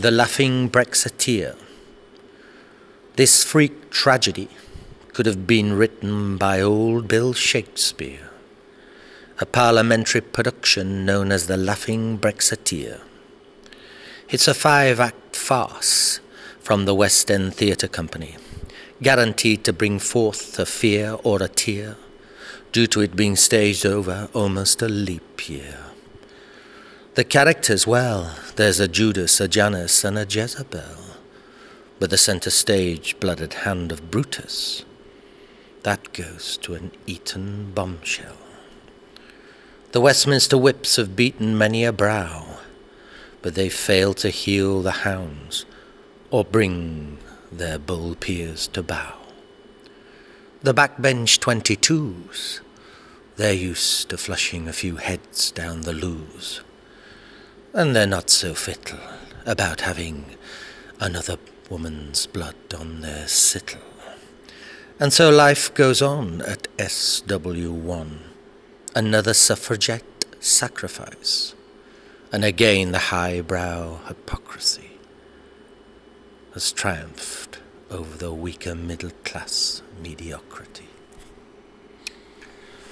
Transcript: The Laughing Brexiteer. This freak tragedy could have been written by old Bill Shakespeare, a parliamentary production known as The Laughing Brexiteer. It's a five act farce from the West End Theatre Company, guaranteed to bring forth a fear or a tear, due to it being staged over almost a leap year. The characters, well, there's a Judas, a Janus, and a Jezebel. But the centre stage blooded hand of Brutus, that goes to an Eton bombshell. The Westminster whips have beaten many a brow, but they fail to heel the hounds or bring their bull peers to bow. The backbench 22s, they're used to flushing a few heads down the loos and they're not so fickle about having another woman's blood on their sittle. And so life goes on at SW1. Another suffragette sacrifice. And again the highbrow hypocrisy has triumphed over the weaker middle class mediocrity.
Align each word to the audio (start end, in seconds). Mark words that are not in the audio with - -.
The 0.00 0.10
Laughing 0.10 0.70
Brexiteer. 0.70 1.58
This 3.16 3.44
freak 3.44 3.90
tragedy 3.90 4.48
could 5.12 5.26
have 5.26 5.46
been 5.46 5.74
written 5.74 6.38
by 6.38 6.62
old 6.62 7.06
Bill 7.06 7.34
Shakespeare, 7.34 8.30
a 9.40 9.44
parliamentary 9.44 10.22
production 10.22 11.04
known 11.04 11.30
as 11.30 11.48
The 11.48 11.58
Laughing 11.58 12.18
Brexiteer. 12.18 13.02
It's 14.30 14.48
a 14.48 14.54
five 14.54 15.00
act 15.00 15.36
farce 15.36 16.20
from 16.60 16.86
the 16.86 16.94
West 16.94 17.30
End 17.30 17.54
Theatre 17.54 17.88
Company, 17.88 18.36
guaranteed 19.02 19.64
to 19.64 19.74
bring 19.74 19.98
forth 19.98 20.58
a 20.58 20.64
fear 20.64 21.18
or 21.22 21.42
a 21.42 21.48
tear, 21.48 21.98
due 22.72 22.86
to 22.86 23.02
it 23.02 23.16
being 23.16 23.36
staged 23.36 23.84
over 23.84 24.30
almost 24.32 24.80
a 24.80 24.88
leap 24.88 25.46
year. 25.46 25.89
The 27.20 27.24
characters, 27.24 27.86
well, 27.86 28.34
there's 28.56 28.80
a 28.80 28.88
Judas, 28.88 29.42
a 29.42 29.46
Janus, 29.46 30.04
and 30.04 30.16
a 30.16 30.24
Jezebel. 30.24 31.18
But 31.98 32.08
the 32.08 32.16
centre 32.16 32.48
stage 32.48 33.20
blooded 33.20 33.52
hand 33.52 33.92
of 33.92 34.10
Brutus, 34.10 34.86
that 35.82 36.14
goes 36.14 36.56
to 36.62 36.72
an 36.72 36.92
Eton 37.06 37.72
bombshell. 37.74 38.38
The 39.92 40.00
Westminster 40.00 40.56
whips 40.56 40.96
have 40.96 41.14
beaten 41.14 41.58
many 41.58 41.84
a 41.84 41.92
brow, 41.92 42.56
but 43.42 43.54
they 43.54 43.68
fail 43.68 44.14
to 44.14 44.30
heel 44.30 44.80
the 44.80 45.04
hounds 45.04 45.66
or 46.30 46.42
bring 46.42 47.18
their 47.52 47.78
bull 47.78 48.14
peers 48.14 48.66
to 48.68 48.82
bow. 48.82 49.18
The 50.62 50.72
backbench 50.72 51.38
22s, 51.38 52.60
they're 53.36 53.52
used 53.52 54.08
to 54.08 54.16
flushing 54.16 54.66
a 54.66 54.72
few 54.72 54.96
heads 54.96 55.50
down 55.50 55.82
the 55.82 55.92
loos 55.92 56.62
and 57.72 57.94
they're 57.94 58.06
not 58.06 58.30
so 58.30 58.54
fickle 58.54 58.98
about 59.46 59.82
having 59.82 60.24
another 60.98 61.36
woman's 61.68 62.26
blood 62.26 62.56
on 62.78 63.00
their 63.00 63.26
sittle. 63.28 63.80
And 64.98 65.12
so 65.12 65.30
life 65.30 65.72
goes 65.74 66.02
on 66.02 66.42
at 66.42 66.68
SW1. 66.76 68.18
Another 68.94 69.32
suffragette 69.32 70.04
sacrifice. 70.40 71.54
And 72.32 72.44
again 72.44 72.92
the 72.92 72.98
highbrow 72.98 74.00
hypocrisy 74.08 74.90
has 76.54 76.72
triumphed 76.72 77.60
over 77.90 78.18
the 78.18 78.32
weaker 78.32 78.74
middle 78.74 79.12
class 79.24 79.82
mediocrity. 80.02 80.89